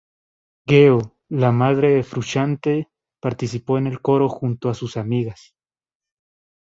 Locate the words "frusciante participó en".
2.01-3.85